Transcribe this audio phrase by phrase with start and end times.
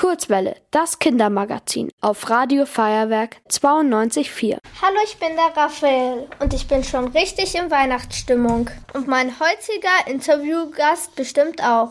[0.00, 4.56] Kurzwelle, das Kindermagazin auf Radio Feuerwerk 92.4.
[4.80, 8.70] Hallo, ich bin der Raphael und ich bin schon richtig in Weihnachtsstimmung.
[8.94, 11.90] Und mein heutiger Interviewgast bestimmt auch.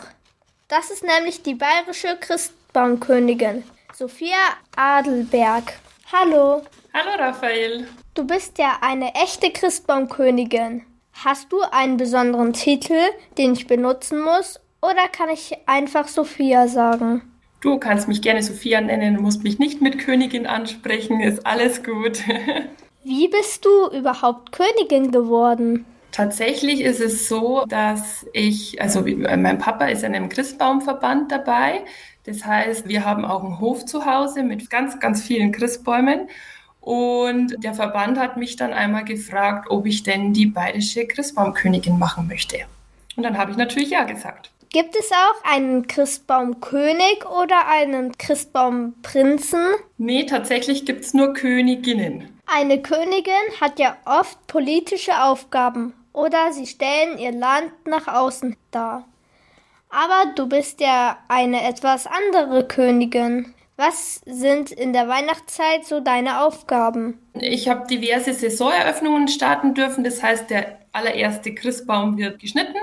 [0.70, 3.64] Das ist nämlich die bayerische Christbaumkönigin,
[3.94, 4.40] Sophia
[4.76, 5.74] Adelberg.
[6.12, 6.64] Hallo.
[6.92, 7.88] Hallo, Raphael.
[8.16, 10.84] Du bist ja eine echte Christbaumkönigin.
[11.14, 12.98] Hast du einen besonderen Titel,
[13.38, 17.29] den ich benutzen muss, oder kann ich einfach Sophia sagen?
[17.62, 22.24] Du kannst mich gerne Sophia nennen, musst mich nicht mit Königin ansprechen, ist alles gut.
[23.04, 25.86] Wie bist du überhaupt Königin geworden?
[26.12, 31.82] Tatsächlich ist es so, dass ich, also mein Papa ist in einem Christbaumverband dabei.
[32.26, 36.30] Das heißt, wir haben auch einen Hof zu Hause mit ganz, ganz vielen Christbäumen.
[36.82, 42.28] Und der Verband hat mich dann einmal gefragt, ob ich denn die bayerische Christbaumkönigin machen
[42.28, 42.58] möchte.
[43.16, 44.52] Und dann habe ich natürlich ja gesagt.
[44.72, 49.66] Gibt es auch einen Christbaumkönig oder einen Christbaumprinzen?
[49.98, 52.40] Nee, tatsächlich gibt es nur Königinnen.
[52.46, 59.08] Eine Königin hat ja oft politische Aufgaben oder sie stellen ihr Land nach außen dar.
[59.90, 63.56] Aber du bist ja eine etwas andere Königin.
[63.76, 67.18] Was sind in der Weihnachtszeit so deine Aufgaben?
[67.34, 70.04] Ich habe diverse Saisoneröffnungen starten dürfen.
[70.04, 72.78] Das heißt, der allererste Christbaum wird geschnitten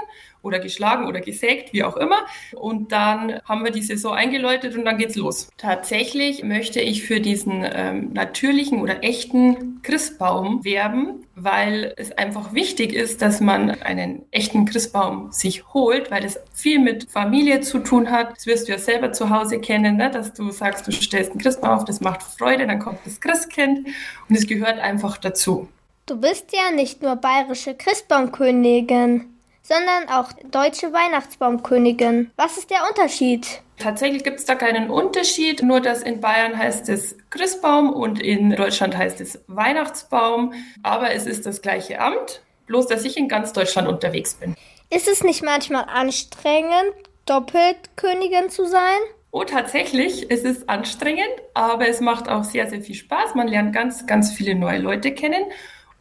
[0.47, 2.25] oder geschlagen oder gesägt, wie auch immer.
[2.55, 5.49] Und dann haben wir die Saison eingeläutet und dann geht's los.
[5.59, 12.93] Tatsächlich möchte ich für diesen ähm, natürlichen oder echten Christbaum werben, weil es einfach wichtig
[12.93, 18.11] ist, dass man einen echten Christbaum sich holt, weil es viel mit Familie zu tun
[18.11, 18.37] hat.
[18.37, 20.11] Das wirst du ja selber zu Hause kennen, ne?
[20.11, 23.89] dass du sagst, du stellst einen Christbaum auf, das macht Freude, dann kommt das Christkind
[24.29, 25.69] und es gehört einfach dazu.
[26.07, 32.31] Du bist ja nicht nur bayerische Christbaumkönigin sondern auch deutsche Weihnachtsbaumkönigin.
[32.37, 33.63] Was ist der Unterschied?
[33.79, 38.51] Tatsächlich gibt es da keinen Unterschied, nur dass in Bayern heißt es Christbaum und in
[38.51, 43.53] Deutschland heißt es Weihnachtsbaum, aber es ist das gleiche Amt, bloß dass ich in ganz
[43.53, 44.55] Deutschland unterwegs bin.
[44.89, 46.95] Ist es nicht manchmal anstrengend,
[47.27, 48.99] doppelt Königin zu sein?
[49.33, 53.35] Oh, tatsächlich, es ist anstrengend, aber es macht auch sehr, sehr viel Spaß.
[53.35, 55.45] Man lernt ganz, ganz viele neue Leute kennen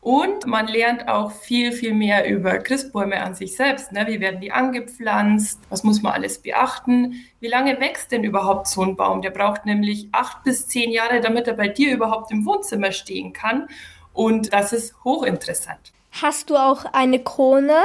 [0.06, 3.92] und man lernt auch viel, viel mehr über Christbäume an sich selbst.
[3.92, 4.06] Ne?
[4.06, 5.60] Wie werden die angepflanzt?
[5.70, 7.26] Was muss man alles beachten?
[7.40, 9.24] Wie lange wächst denn überhaupt so ein Baum?
[9.24, 13.34] Der braucht nämlich acht bis zehn Jahre, damit er bei dir überhaupt im Wohnzimmer stehen
[13.34, 13.68] kann.
[14.14, 15.92] Und das ist hochinteressant.
[16.12, 17.82] Hast du auch eine Krone?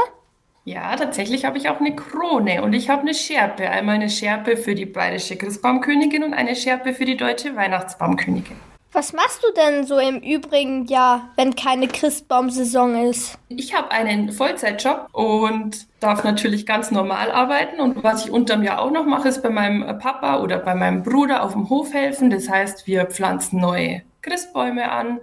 [0.67, 3.71] Ja, tatsächlich habe ich auch eine Krone und ich habe eine Schärpe.
[3.71, 8.57] Einmal eine Schärpe für die bayerische Christbaumkönigin und eine Schärpe für die deutsche Weihnachtsbaumkönigin.
[8.93, 13.39] Was machst du denn so im übrigen Jahr, wenn keine Christbaumsaison ist?
[13.49, 17.81] Ich habe einen Vollzeitjob und darf natürlich ganz normal arbeiten.
[17.81, 21.05] Und was ich unterm Jahr auch noch mache, ist bei meinem Papa oder bei meinem
[21.05, 22.31] Bruder auf dem Hof helfen.
[22.31, 25.21] Das heißt, wir pflanzen neue Christbäume an.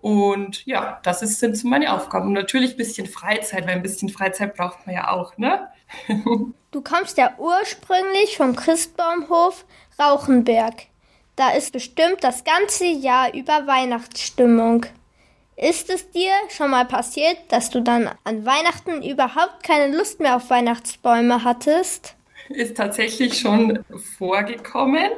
[0.00, 2.28] Und ja, das ist, sind so meine Aufgaben.
[2.28, 5.68] Und natürlich ein bisschen Freizeit, weil ein bisschen Freizeit braucht man ja auch, ne?
[6.70, 9.66] du kommst ja ursprünglich vom Christbaumhof
[9.98, 10.86] Rauchenberg.
[11.40, 14.84] Da ist bestimmt das ganze Jahr über Weihnachtsstimmung.
[15.56, 20.36] Ist es dir schon mal passiert, dass du dann an Weihnachten überhaupt keine Lust mehr
[20.36, 22.14] auf Weihnachtsbäume hattest?
[22.50, 23.82] Ist tatsächlich schon
[24.18, 25.10] vorgekommen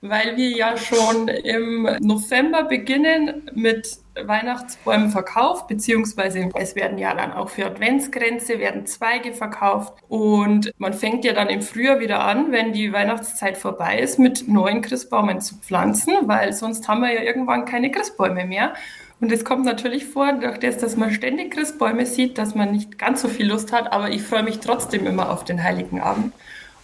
[0.00, 7.32] weil wir ja schon im November beginnen mit Weihnachtsbäumen verkauft, beziehungsweise es werden ja dann
[7.32, 12.50] auch für Adventsgrenze werden Zweige verkauft und man fängt ja dann im Frühjahr wieder an,
[12.52, 17.22] wenn die Weihnachtszeit vorbei ist, mit neuen Christbäumen zu pflanzen, weil sonst haben wir ja
[17.22, 18.74] irgendwann keine Christbäume mehr.
[19.20, 22.98] Und es kommt natürlich vor, durch das, dass man ständig Christbäume sieht, dass man nicht
[22.98, 26.32] ganz so viel Lust hat, aber ich freue mich trotzdem immer auf den Heiligen Abend.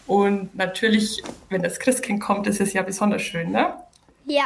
[0.06, 3.74] Und natürlich, wenn das Christkind kommt, ist es ja besonders schön, ne?
[4.26, 4.44] Ja.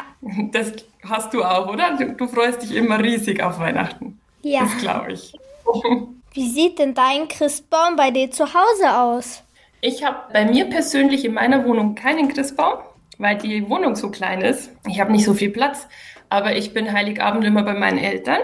[0.52, 0.72] Das
[1.08, 1.96] hast du auch, oder?
[1.96, 4.20] Du, du freust dich immer riesig auf Weihnachten.
[4.42, 4.62] Ja.
[4.62, 5.32] Das glaube ich.
[6.32, 9.42] Wie sieht denn dein Christbaum bei dir zu Hause aus?
[9.80, 12.78] Ich habe bei mir persönlich in meiner Wohnung keinen Christbaum,
[13.18, 14.70] weil die Wohnung so klein ist.
[14.88, 15.86] Ich habe nicht so viel Platz,
[16.28, 18.40] aber ich bin Heiligabend immer bei meinen Eltern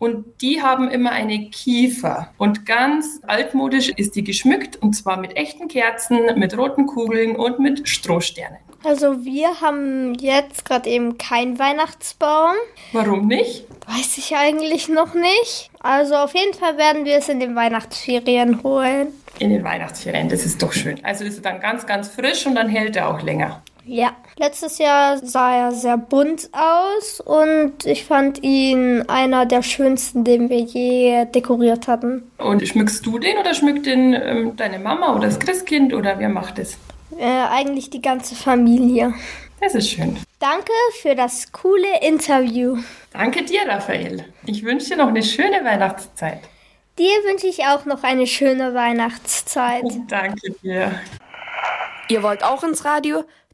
[0.00, 2.32] und die haben immer eine Kiefer.
[2.38, 7.60] Und ganz altmodisch ist die geschmückt und zwar mit echten Kerzen, mit roten Kugeln und
[7.60, 8.58] mit Strohsternen.
[8.82, 12.54] Also wir haben jetzt gerade eben keinen Weihnachtsbaum.
[12.92, 13.66] Warum nicht?
[13.86, 15.70] Weiß ich eigentlich noch nicht.
[15.80, 19.08] Also auf jeden Fall werden wir es in den Weihnachtsferien holen.
[19.38, 20.98] In den Weihnachtsferien, das ist doch schön.
[21.04, 23.62] Also ist es dann ganz, ganz frisch und dann hält er auch länger.
[23.84, 30.24] Ja, letztes Jahr sah er sehr bunt aus und ich fand ihn einer der schönsten,
[30.24, 32.30] den wir je dekoriert hatten.
[32.38, 36.28] Und schmückst du den oder schmückt den ähm, deine Mama oder das Christkind oder wer
[36.28, 36.78] macht es?
[37.18, 39.14] Äh, eigentlich die ganze Familie.
[39.60, 40.16] Das ist schön.
[40.38, 40.72] Danke
[41.02, 42.78] für das coole Interview.
[43.12, 44.24] Danke dir, Raphael.
[44.46, 46.40] Ich wünsche dir noch eine schöne Weihnachtszeit.
[46.98, 49.84] Dir wünsche ich auch noch eine schöne Weihnachtszeit.
[50.08, 50.92] Danke dir.
[52.08, 53.24] Ihr wollt auch ins Radio?